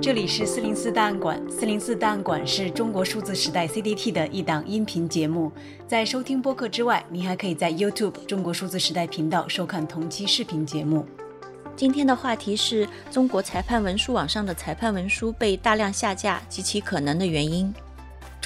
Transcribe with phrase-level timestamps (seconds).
[0.00, 5.50] 这里是四零四档案馆，四零四档案馆是中国数字时代 CDT 的一档音频节目。
[5.88, 11.04] 在收听播客之外，您还可以在 YouTube 中国数字时代频道收看同期视频节目。
[11.74, 17.74] 今天的话题是中国裁判文书网上的裁判文书被大量下架及其可能的原因。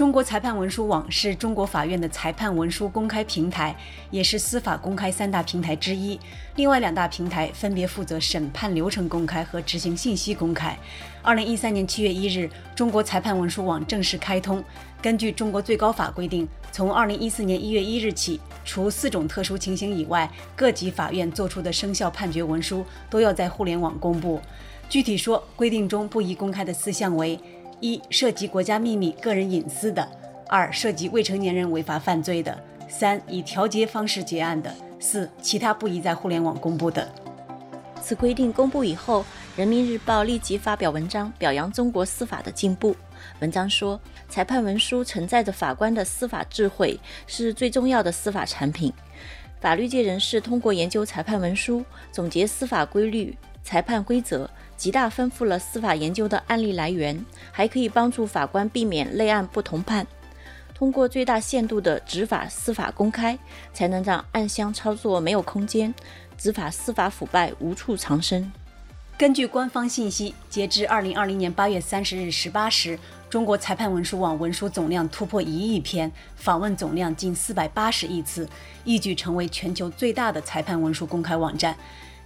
[0.00, 3.76] 中国裁判文书网是中国法院的裁判文书公开平台，
[4.10, 6.18] 也是司法公开三大平台之一。
[6.56, 10.74] 另外两大平台分别负责审判流程公开和执行信息公开。
[11.20, 14.64] 二零一三年七月一日，中国裁判文书网正式开通。
[15.02, 24.40] 根据中国最高法规定，从二零一四年一月一日起，除四种特殊情形以外，各级法院作出的生效判决文书都要在互联网公布。
[24.88, 27.38] 具体说，规定中不宜公开的四项为。
[27.80, 30.06] 一、涉及国家秘密、个人隐私的；
[30.46, 32.52] 二、涉及未成年人违法犯罪的；
[32.88, 37.10] 三、以调解方式结案的；四、其他不宜在互联网公布的。
[38.02, 39.22] 此规定公布以后，
[39.56, 42.96] 《人民日报》立即发表文章表扬中国司法的进步。
[43.40, 48.92] 文章说，裁判文书承载着法官的司法智慧，是最重要的司法产品。
[49.60, 54.50] 法律界人士通过研究裁判文书，总结司法规律、裁判规则。
[54.76, 57.22] 极大丰富了司法研究的案例来源，
[57.52, 60.06] 还可以帮助法官避免类案不同判。
[60.74, 63.38] 通过最大限度的执法司法公开，
[63.74, 65.94] 才能让暗箱操作没有空间，
[66.38, 68.50] 执法司法腐败无处藏身。
[69.18, 78.48] 根据官方信息，截至二零二零年八月三十日十八时，中国裁判文书网文书总量突破一亿篇，访问总量近四百八十亿次，
[78.82, 81.76] 一举成为全球最大的裁判文书公开网站。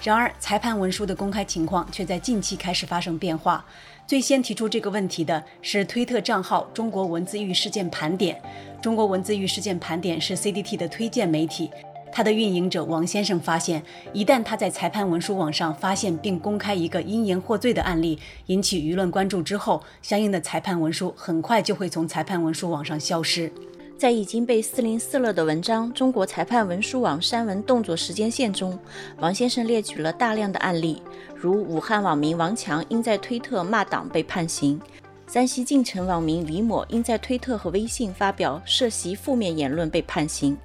[0.00, 3.64] 然而，裁判文书的公开情况却在近期开始发生变化。
[4.06, 8.38] 最先提出这个问题的是推特账号“中国文字狱事件盘点”。
[8.82, 11.70] 中国文字狱事件盘点是 CDT 的推荐媒体。
[12.12, 23.50] 他的运营者王先生发现，一旦他在裁判文书网上发现并公开一个因言获罪的案例，引起舆论关注之后，相应的裁判文书很快就会从裁判文书网上消失。
[23.96, 28.78] 在已经被四零四了的文章《中国裁判文书网删文动作时间线》中，
[29.18, 31.00] 王先生列举了大量的案例，
[31.34, 34.78] 如武汉网民王强因在推特骂党被判刑；
[35.28, 40.56] 山西晋城网民李某因在推特和微信发表涉袭负面言论被判刑；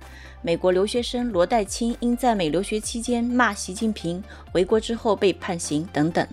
[0.41, 4.21] 美国留学生罗代清因在美留学期间骂习近平，
[4.51, 6.27] 回国之后被判刑等等。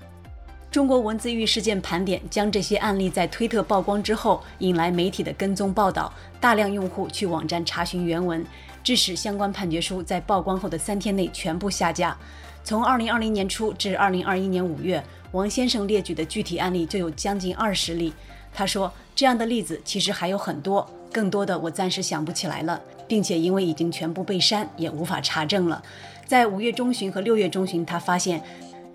[0.76, 8.44] 中国文字狱事件盘点将这些案例在推特曝光之后，引来媒体的跟踪报道，大量用户去网站查询原文，
[8.84, 12.14] 致使相关判决书在曝光后的三天内全部下架。
[12.62, 18.12] 从二零二零年初至二零二一年五月，王先生列举的具体案例就有将近二十例。
[18.52, 25.82] 他说，这样的例子其实还有很多，更多的我暂时想不起来了，并且因为已经全部被删，也无法查证了。
[26.26, 28.42] 在五月中旬和六月中旬，他发现。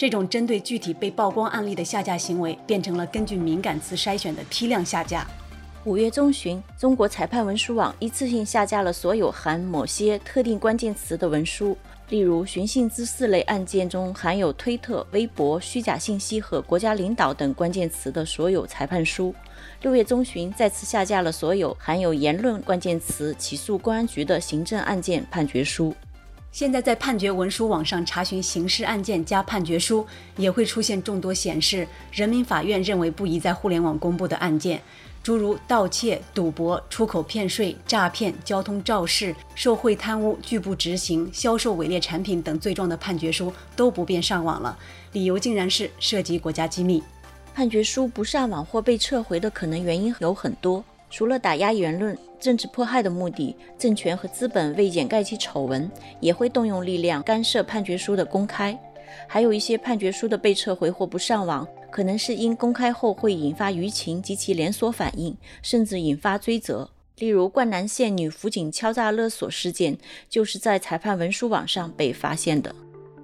[0.01, 5.27] 这种针对具体被曝光案例的下架行为，变成了根据敏感词筛选的批量下架。
[5.83, 11.77] 五月中旬，中国裁判文书网一次性下架了所有含某些特定关键词的文书，
[12.09, 19.31] 例如寻衅滋事类案件中含有推特、微博、虚假信息和国家领导等关键词的所有裁判书。
[19.83, 25.93] 六月中旬，再次下架了所有含有言论关键词起诉公安局的行政案件判决书。
[26.51, 34.81] 现在在判决文书网上查询刑事案件加判决书，也会出现众多显示人民法院认为不宜在互联网公布的案件，
[35.23, 44.77] 诸如盗窃、赌博、出口骗税、诈骗、交通肇事、受贿贪污、拒不执行、销售伪劣产品等罪状的判决书都不便上网了，
[45.13, 47.01] 理由竟然是涉及国家机密。
[47.53, 50.83] 判决书不上网或被撤回的可能原因有很多。
[51.11, 55.91] 除了打压言论、政治迫害的目的，政权和资本为掩盖其丑闻，
[56.21, 58.75] 也会动用力量干涉判决书的公开。
[59.27, 66.89] 还有一些判决书的被撤回或不上网，可能是因公开后会引发舆情及其连锁反应，甚至引发追责。
[67.17, 69.97] 例如，灌南县女辅警敲诈勒索事件，
[70.29, 72.73] 就是在裁判文书网上被发现的。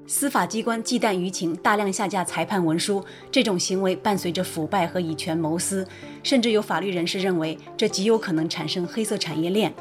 [0.09, 5.85] 司法机关忌惮舆情，大量下架裁判文书，这种行为伴随着腐败和以权谋私，
[6.23, 9.73] 甚至有法律人士认为这极有可能产生黑色产业链。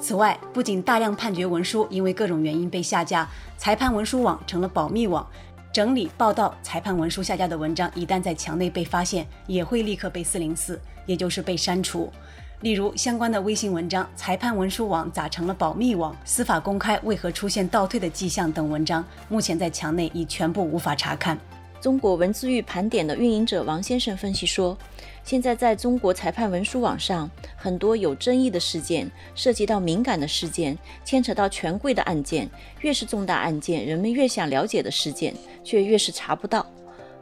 [0.00, 5.24] 此外，不仅大量判决文书因为各种原因被下架，裁判文书网成了保密网，
[5.72, 12.12] 整理报道裁判文书下架的文章一旦在墙内被发现，也会立刻被四零四，也就是被删除。
[12.60, 16.16] 例如相关的微信文章，裁判文书网咋成了保密网？
[16.24, 21.38] 司法公开为何出现倒退的迹象等文章，目前在墙内已全部无法查看。
[21.80, 24.76] 中国文字狱盘点的运营者王先生分析说，
[25.22, 32.50] 现在在中国裁判文书网上，很多有争议的事件，涉及到敏感的事件，牵扯到权贵的案件，
[32.80, 35.32] 越是重大案件，人们越想了解的事件，
[35.62, 36.66] 却越是查不到。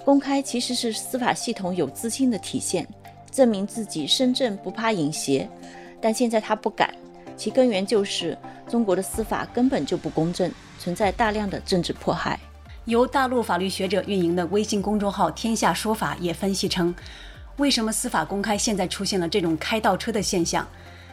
[0.02, 2.88] 公开其实是司法系统有自信的体现，
[3.36, 5.46] 证明自己身正不怕影邪。
[6.00, 6.94] 但现在他不敢，
[7.36, 8.36] 其根源就是
[8.66, 12.40] 中国的司法根本就不公正，存在大量的政治迫害。
[12.86, 16.94] 由大陆法律学者运营的微信公众号“天下说法”也分析称，
[17.58, 20.66] 为什么司法公开现在出现了这种开倒车的现象？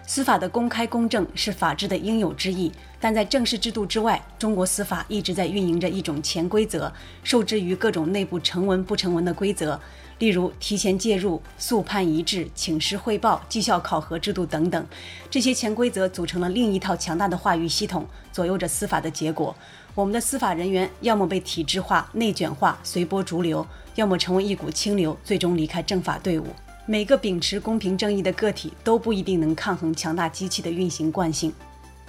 [0.06, 6.92] 司法的公开公正是法治的应有之义，但在正式制度之外，中国司法一直在运营着一种潜规则，
[7.24, 9.80] 受制于各种内部成文不成文的规则，
[10.20, 14.86] 例如提前介入、速判一致、请示汇报、绩效考核制度等等。
[15.30, 19.56] 这些潜规则组成了另一套强大的话语系统，左右着司法的结果。
[19.96, 23.66] 我们的司法人员要么被体制化、内卷化、随波逐流，
[23.96, 26.48] 要么成为一股清流，最终离开政法队伍。
[26.85, 31.53] 每个秉持公平正义的个体都不一定能抗衡强大机器的运行惯性。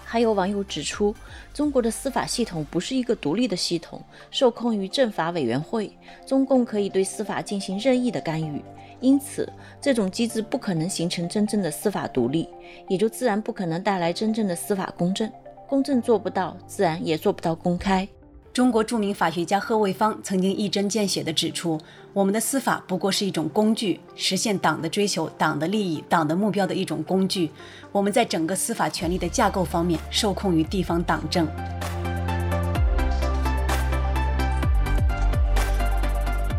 [0.04, 1.14] 还有网友指出，
[1.52, 8.60] 中国的司法系统不是一个独立的系统，受控于政法委员会，中共可以对司法进行任意的干预，
[9.00, 9.48] 因此
[9.80, 12.48] 这种机制不可能形成真正的司法独立，
[12.88, 15.30] 也就自然不可能带来真正的司法公正。
[15.68, 18.06] 公正做不到，自然也做不到公开。
[18.54, 21.76] 中国著名法学家贺卫方曾经一针见血地指出，
[22.12, 27.50] 我们的司法不过是一种工具，实现党的追求、党的利益、党的目标的一种工具。
[27.90, 31.48] 我们在整个司法权力的架构方面受控于地方党政。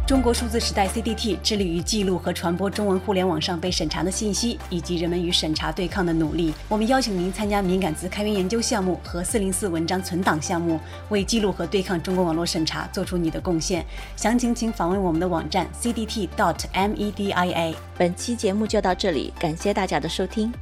[0.07, 6.53] 中国数字时代 CDT 致力于记录和传播中文互联网上被审查的信息，以及人们与审查对抗的努力。
[6.69, 10.79] 我们邀请您参加敏感词开源研究项目和四零四文章存档项目，
[11.09, 13.83] 为记录和对抗中国网络审查做出你的贡献。
[14.15, 17.73] 详情请访问我们的网站 cdt.media。
[17.97, 20.53] 本期节目就到这里，感谢大家的收听。